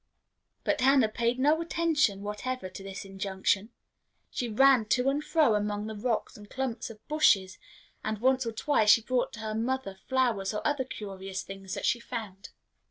But 0.63 0.81
Hannah 0.81 1.07
paid 1.09 1.37
no 1.37 1.61
attention 1.61 2.23
whatever 2.23 2.69
to 2.69 2.81
this 2.81 3.05
injunction. 3.05 3.69
She 4.31 4.49
ran 4.49 4.85
to 4.85 5.09
and 5.09 5.23
fro 5.23 5.53
among 5.53 5.85
the 5.85 5.95
rocks 5.95 6.35
and 6.35 6.49
clumps 6.49 6.89
of 6.89 7.07
bushes, 7.07 7.59
and 8.03 8.17
once 8.19 8.43
or 8.47 8.51
twice 8.51 8.89
she 8.89 9.03
brought 9.03 9.31
to 9.33 9.41
her 9.41 9.53
mother 9.53 9.93
flowers 10.09 10.55
or 10.55 10.65
other 10.65 10.85
curious 10.85 11.43
things 11.43 11.75
that 11.75 11.85
she 11.85 11.99
found. 11.99 12.49